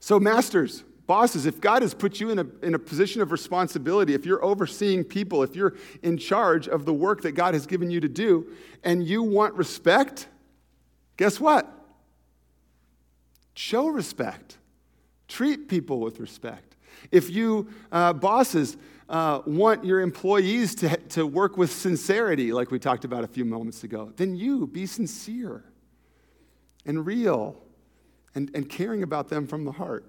[0.00, 4.14] So, masters, bosses, if God has put you in a, in a position of responsibility,
[4.14, 7.90] if you're overseeing people, if you're in charge of the work that God has given
[7.90, 8.48] you to do,
[8.82, 10.26] and you want respect,
[11.16, 11.81] guess what?
[13.54, 14.58] Show respect.
[15.28, 16.76] Treat people with respect.
[17.10, 18.76] If you, uh, bosses,
[19.08, 23.44] uh, want your employees to, to work with sincerity, like we talked about a few
[23.44, 25.64] moments ago, then you be sincere
[26.86, 27.56] and real
[28.34, 30.06] and, and caring about them from the heart.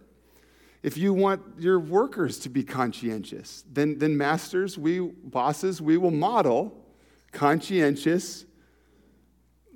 [0.82, 6.12] If you want your workers to be conscientious, then, then masters, we bosses, we will
[6.12, 6.78] model
[7.32, 8.46] conscientious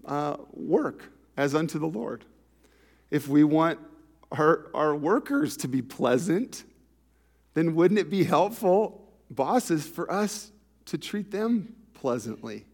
[0.06, 2.26] uh, work as unto the Lord.
[3.10, 3.80] If we want
[4.32, 6.63] our, our workers to be pleasant,
[7.54, 10.52] then wouldn't it be helpful, bosses, for us
[10.86, 12.65] to treat them pleasantly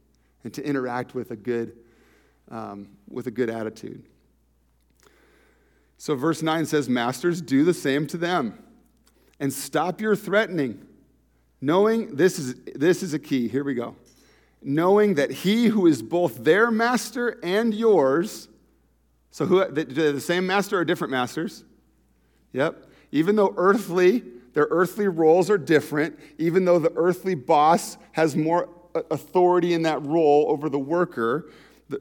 [0.43, 1.77] and to interact with a good,
[2.49, 4.03] um, with a good attitude?
[5.97, 8.61] So, verse 9 says, Masters, do the same to them
[9.39, 10.85] and stop your threatening,
[11.61, 13.47] knowing this is, this is a key.
[13.47, 13.95] Here we go.
[14.61, 18.47] Knowing that he who is both their master and yours,
[19.33, 21.63] so who, the, the same master or different masters?
[22.51, 22.85] Yep.
[23.11, 24.21] Even though earthly,
[24.53, 29.81] their earthly roles are different, even though the earthly boss has more uh, authority in
[29.81, 31.49] that role over the worker,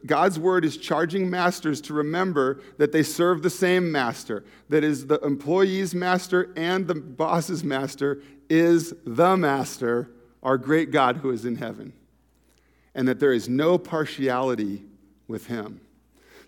[0.05, 4.45] God's word is charging masters to remember that they serve the same master.
[4.69, 10.11] That is, the employee's master and the boss's master is the master,
[10.43, 11.95] our great God who is in heaven.
[12.95, 14.85] And that there is no partiality
[15.29, 15.81] with him.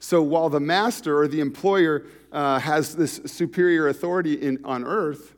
[0.04, 5.34] So while the master or the employer uh, has this superior authority in, on earth,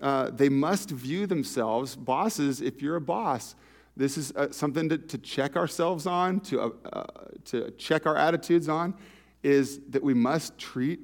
[0.00, 3.54] uh, they must view themselves, bosses, if you're a boss,
[3.98, 7.04] this is uh, something to, to, check ourselves on, to, uh, uh,
[7.44, 8.94] to check our attitudes on,
[9.42, 11.00] is that we must treat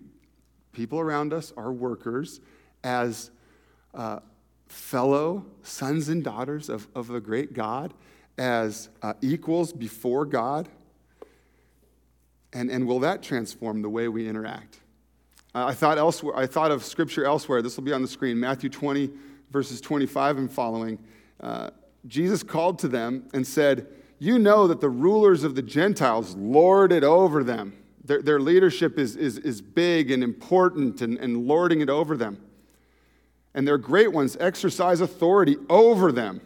[0.72, 2.40] people around us, our workers,
[2.84, 3.30] as
[3.92, 4.20] uh,
[4.68, 7.92] fellow sons and daughters of, of the great God,
[8.38, 8.88] as
[9.20, 10.70] equals before God.
[12.54, 14.80] And, and will that transform the way we interact?
[15.54, 17.60] Uh, I, thought elsewhere, I thought of scripture elsewhere.
[17.60, 19.10] This will be on the screen Matthew 20,
[19.50, 20.98] verses 25 and following.
[22.06, 23.86] Jesus called to them and said,
[24.18, 27.74] You know that the rulers of the Gentiles lord it over them.
[28.04, 32.38] Their, their leadership is, is, is big and important and, and lording it over them.
[33.54, 36.40] And their great ones exercise authority over them.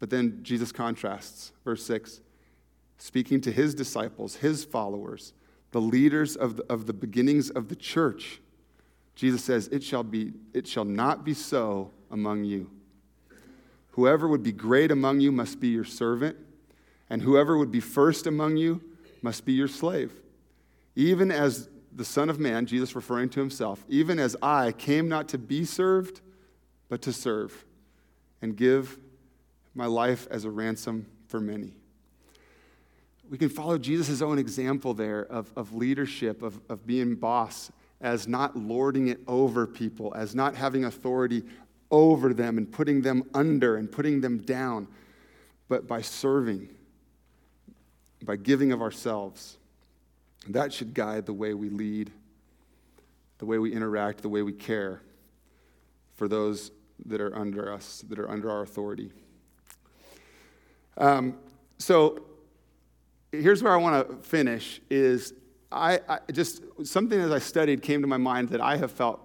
[0.00, 2.20] But then Jesus contrasts, verse 6,
[2.98, 5.32] speaking to his disciples, his followers,
[5.70, 8.40] the leaders of the, of the beginnings of the church.
[9.14, 12.70] Jesus says, it shall, be, it shall not be so among you.
[13.92, 16.36] Whoever would be great among you must be your servant,
[17.10, 18.80] and whoever would be first among you
[19.22, 20.12] must be your slave.
[20.94, 25.28] Even as the Son of Man, Jesus referring to himself, even as I came not
[25.30, 26.20] to be served,
[26.88, 27.64] but to serve
[28.40, 28.98] and give
[29.74, 31.77] my life as a ransom for many.
[33.28, 38.26] We can follow Jesus' own example there of, of leadership, of, of being boss, as
[38.26, 41.42] not lording it over people, as not having authority
[41.90, 44.86] over them and putting them under and putting them down,
[45.68, 46.68] but by serving,
[48.22, 49.56] by giving of ourselves.
[50.48, 52.10] That should guide the way we lead,
[53.38, 55.02] the way we interact, the way we care
[56.14, 56.70] for those
[57.06, 59.10] that are under us, that are under our authority.
[60.96, 61.38] Um,
[61.78, 62.27] so
[63.32, 65.34] here's where I want to finish is
[65.70, 69.20] I, I, just something as I studied came to my mind that I have felt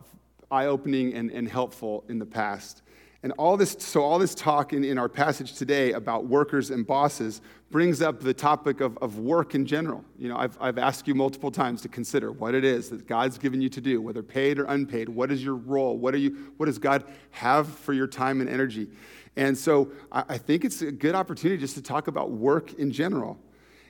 [0.52, 2.82] eye opening and, and helpful in the past.
[3.24, 6.86] And all this, so all this talk in, in our passage today about workers and
[6.86, 7.40] bosses
[7.72, 10.04] brings up the topic of, of work in general.
[10.20, 13.38] You know, I've, I've asked you multiple times to consider what it is that God's
[13.38, 15.08] given you to do, whether paid or unpaid.
[15.08, 15.98] What is your role?
[15.98, 18.90] What, are you, what does God have for your time and energy?
[19.38, 22.92] And so I, I think it's a good opportunity just to talk about work in
[22.92, 23.40] general.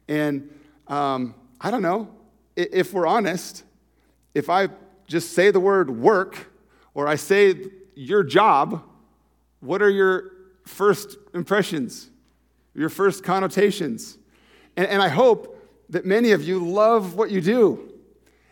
[0.08, 0.50] And
[0.88, 2.10] um, I don't know,
[2.56, 3.64] if we're honest,
[4.34, 4.70] if I
[5.08, 6.52] just say the word work,
[6.94, 7.56] or I say
[7.96, 8.84] your job,
[9.60, 10.32] what are your
[10.66, 12.10] first impressions,
[12.74, 14.18] your first connotations?
[14.76, 15.58] And, and I hope
[15.90, 17.94] that many of you love what you do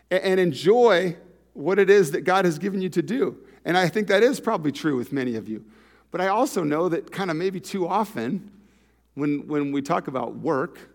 [0.09, 1.15] and, and enjoy
[1.53, 3.37] what it is that God has given you to do.
[3.65, 5.63] And I think that is probably true with many of you.
[6.11, 8.51] But I also know that kind of maybe too often
[9.15, 10.90] when, when we talk about work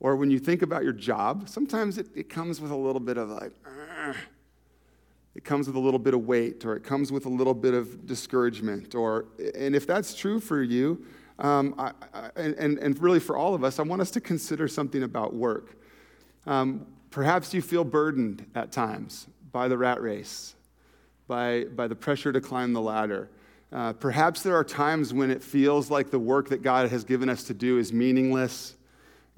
[0.00, 3.16] or when you think about your job, sometimes it, it comes with a little bit
[3.16, 3.52] of like,
[5.34, 7.74] it comes with a little bit of weight or it comes with a little bit
[7.74, 11.04] of discouragement or and if that's true for you
[11.38, 14.66] um, I, I, and, and really for all of us i want us to consider
[14.66, 15.76] something about work.
[16.46, 20.54] Um, perhaps you feel burdened at times by the rat race
[21.28, 23.28] by, by the pressure to climb the ladder.
[23.72, 27.28] Uh, perhaps there are times when it feels like the work that god has given
[27.28, 28.75] us to do is meaningless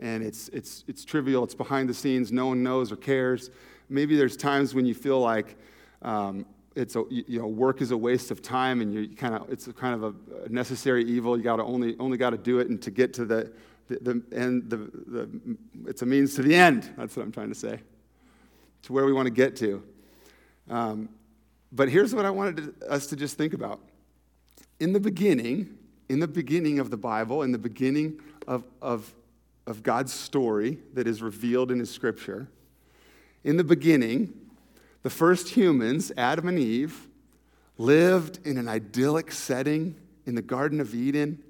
[0.01, 3.51] and it's, it's, it's trivial it's behind the scenes no one knows or cares
[3.89, 5.57] maybe there's times when you feel like
[6.03, 6.47] um,
[6.79, 9.67] it's a, you know, work is a waste of time and you kind of, it's
[9.73, 11.37] kind of a necessary evil.
[11.37, 13.53] You got to only, only got to do it and to get to the,
[13.89, 15.29] the, the end, the, the,
[15.87, 16.89] it's a means to the end.
[16.97, 17.81] That's what I'm trying to say.
[18.83, 19.83] To where we want to get to.
[20.71, 21.09] Um,
[21.73, 23.81] But here's what I wanted to, us to just think about.
[24.79, 25.77] In the beginning,
[26.09, 29.13] in the beginning of the Bible, in the beginning of, of,
[29.69, 32.49] of God's story that is revealed in His scripture,
[33.45, 34.33] in the beginning,
[35.03, 37.07] the first humans, Adam and Eve,
[37.77, 39.95] lived in an idyllic setting
[40.25, 41.43] in the Garden of Eden.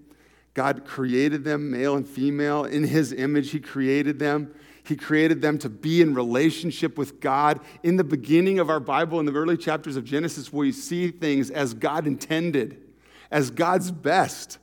[0.53, 2.65] God created them, male and female.
[2.65, 4.53] In His image, He created them.
[4.83, 7.61] He created them to be in relationship with God.
[7.85, 11.51] In the beginning of our Bible, in the early chapters of Genesis, we see things
[11.51, 12.83] as God intended,
[13.31, 14.59] as God's best.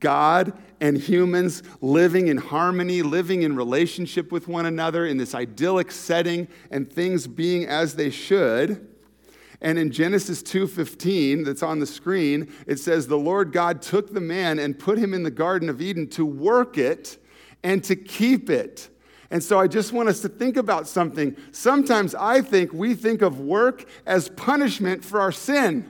[0.00, 5.90] God and humans living in harmony, living in relationship with one another in this idyllic
[5.90, 8.88] setting, and things being as they should.
[9.60, 14.20] And in Genesis 2:15 that's on the screen, it says the Lord God took the
[14.20, 17.18] man and put him in the garden of Eden to work it
[17.62, 18.88] and to keep it.
[19.30, 21.36] And so I just want us to think about something.
[21.52, 25.88] Sometimes I think we think of work as punishment for our sin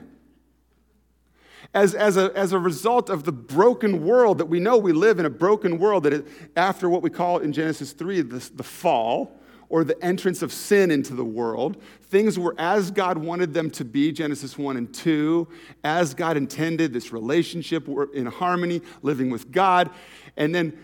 [1.73, 5.19] as, as, a, as a result of the broken world that we know we live
[5.19, 6.23] in a broken world that is,
[6.55, 10.91] after what we call in Genesis 3 the, the fall or the entrance of sin
[10.91, 11.81] into the world.
[12.03, 15.47] Things were as God wanted them to be, Genesis 1 and 2,
[15.83, 19.89] as God intended, this relationship, we're in harmony, living with God.
[20.37, 20.77] And then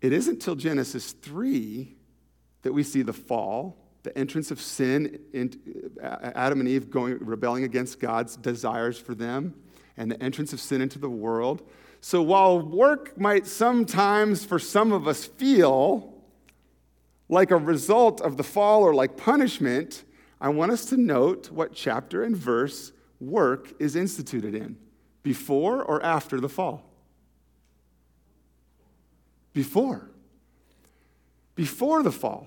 [0.00, 1.96] it isn't till Genesis 3
[2.62, 5.52] that we see the fall, the entrance of sin, in,
[6.00, 9.52] uh, Adam and Eve going, rebelling against God's desires for them
[9.96, 11.62] and the entrance of sin into the world.
[12.00, 16.14] So while work might sometimes, for some of us, feel
[17.28, 20.04] like a result of the fall or like punishment,
[20.40, 24.76] I want us to note what chapter and verse work is instituted in
[25.22, 26.88] before or after the fall?
[29.52, 30.10] Before.
[31.56, 32.46] Before the fall.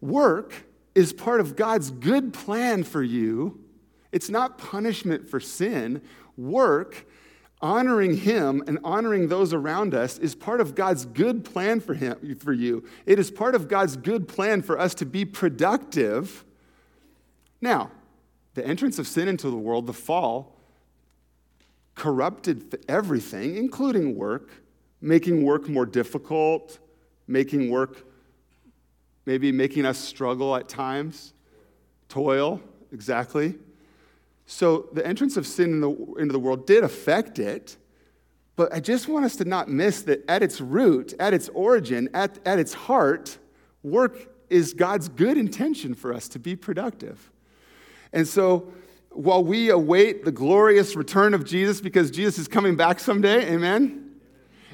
[0.00, 3.58] Work is part of God's good plan for you.
[4.12, 6.02] It's not punishment for sin
[6.40, 7.06] work,
[7.60, 12.36] honoring him and honoring those around us is part of God's good plan for him
[12.36, 12.84] for you.
[13.06, 16.44] It is part of God's good plan for us to be productive.
[17.60, 17.90] Now,
[18.54, 20.56] the entrance of sin into the world, the fall,
[21.94, 24.50] corrupted everything, including work,
[25.00, 26.78] making work more difficult,
[27.26, 28.06] making work
[29.26, 31.34] maybe making us struggle at times,
[32.08, 32.60] toil,
[32.92, 33.54] exactly.
[34.50, 37.76] So the entrance of sin in the, into the world did affect it,
[38.56, 42.08] but I just want us to not miss that at its root, at its origin,
[42.14, 43.38] at, at its heart,
[43.84, 47.30] work is God's good intention for us to be productive.
[48.12, 48.72] And so
[49.10, 54.09] while we await the glorious return of Jesus, because Jesus is coming back someday, amen?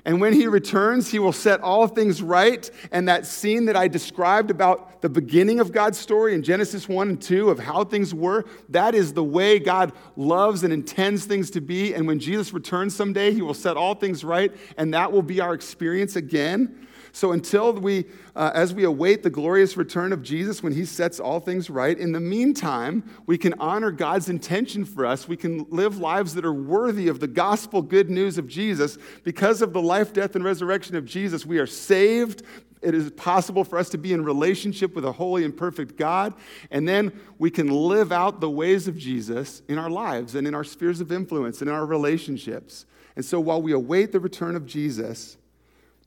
[0.06, 2.70] And when he returns, he will set all things right.
[2.92, 7.08] And that scene that I described about the beginning of God's story in Genesis 1
[7.08, 11.50] and 2 of how things were, that is the way God loves and intends things
[11.50, 11.92] to be.
[11.92, 14.54] And when Jesus returns someday, he will set all things right.
[14.78, 16.85] And that will be our experience again.
[17.16, 18.04] So until we,
[18.34, 21.98] uh, as we await the glorious return of Jesus when he sets all things right,
[21.98, 25.26] in the meantime, we can honor God's intention for us.
[25.26, 28.98] We can live lives that are worthy of the gospel good news of Jesus.
[29.24, 32.42] Because of the life, death, and resurrection of Jesus, we are saved.
[32.82, 36.34] It is possible for us to be in relationship with a holy and perfect God.
[36.70, 40.54] And then we can live out the ways of Jesus in our lives and in
[40.54, 42.84] our spheres of influence and in our relationships.
[43.16, 45.38] And so while we await the return of Jesus,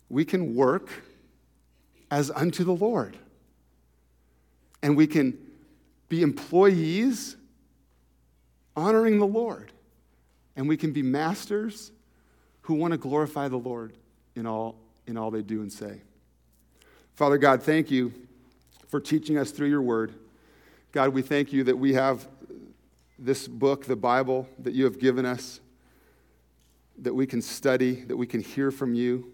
[0.10, 0.90] we can work
[2.12, 3.18] as unto the Lord.
[4.82, 5.38] And we can
[6.08, 7.36] be employees
[8.76, 9.72] honoring the Lord.
[10.56, 11.92] And we can be masters
[12.62, 13.94] who want to glorify the Lord
[14.36, 14.76] in all,
[15.08, 16.02] in all they do and say.
[17.16, 18.14] Father God, thank you
[18.88, 20.14] for teaching us through your word.
[20.92, 22.28] God, we thank you that we have
[23.20, 25.60] this book, the Bible, that you have given us,
[26.98, 29.32] that we can study, that we can hear from you.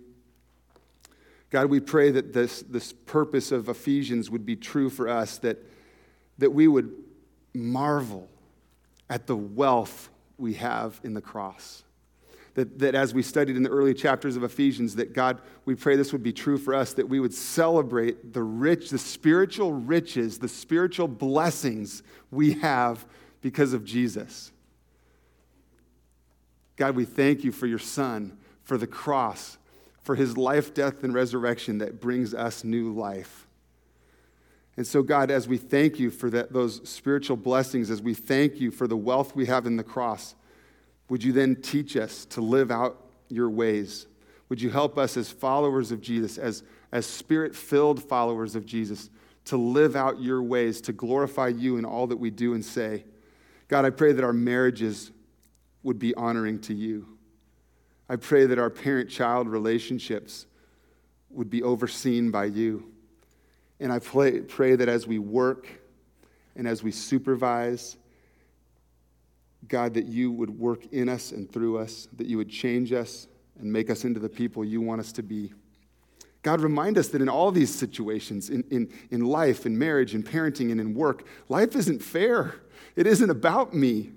[1.55, 5.57] God, we pray that this, this purpose of Ephesians would be true for us, that,
[6.37, 6.91] that we would
[7.53, 8.27] marvel
[9.09, 11.85] at the wealth we have in the cross.
[12.55, 15.95] That, that as we studied in the early chapters of Ephesians, that God, we pray
[15.95, 20.39] this would be true for us, that we would celebrate the rich, the spiritual riches,
[20.39, 23.05] the spiritual blessings we have
[23.39, 24.51] because of Jesus.
[26.75, 29.57] God, we thank you for your Son, for the cross,
[30.05, 33.47] for his life, death, and resurrection that brings us new life.
[34.77, 38.61] And so, God, as we thank you for that, those spiritual blessings, as we thank
[38.61, 40.35] you for the wealth we have in the cross,
[41.09, 44.05] would you then teach us to live out your ways?
[44.49, 49.09] Would you help us as followers of Jesus, as, as spirit filled followers of Jesus,
[49.45, 53.05] to live out your ways, to glorify you in all that we do and say?
[53.69, 55.09] God, I pray that our marriages
[55.81, 57.14] would be honoring to you.
[58.07, 60.45] I pray that our parent child relationships
[61.29, 62.91] would be overseen by you.
[63.79, 65.67] And I pray, pray that as we work
[66.55, 67.97] and as we supervise,
[69.67, 73.27] God, that you would work in us and through us, that you would change us
[73.59, 75.53] and make us into the people you want us to be.
[76.43, 80.21] God, remind us that in all these situations, in, in, in life, in marriage, in
[80.21, 82.55] parenting, and in work, life isn't fair.
[82.95, 84.11] It isn't about me.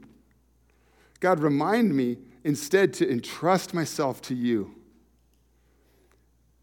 [1.21, 4.75] God, remind me instead to entrust myself to you.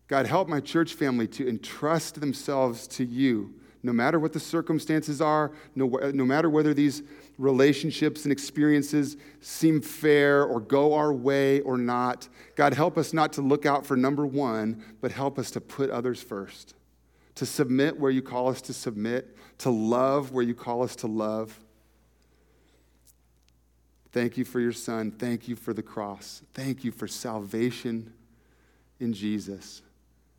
[0.07, 5.19] God, help my church family to entrust themselves to you, no matter what the circumstances
[5.19, 7.01] are, no, no matter whether these
[7.37, 12.29] relationships and experiences seem fair or go our way or not.
[12.55, 15.89] God, help us not to look out for number one, but help us to put
[15.89, 16.75] others first,
[17.35, 21.07] to submit where you call us to submit, to love where you call us to
[21.07, 21.59] love.
[24.15, 25.11] Thank you for your son.
[25.11, 26.41] Thank you for the cross.
[26.53, 28.13] Thank you for salvation
[28.97, 29.81] in Jesus.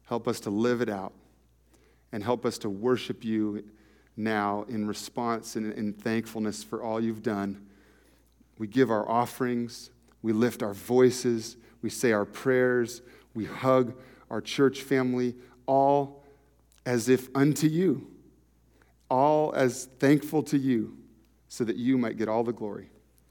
[0.06, 1.12] Help us to live it out
[2.10, 3.62] and help us to worship you
[4.16, 7.66] now in response and in thankfulness for all you've done.
[8.56, 9.90] We give our offerings,
[10.22, 13.02] we lift our voices, we say our prayers,
[13.34, 13.92] we hug
[14.30, 15.34] our church family,
[15.66, 16.24] all
[16.86, 18.06] as if unto you,
[19.10, 20.96] all as thankful to you,
[21.48, 22.88] so that you might get all the glory.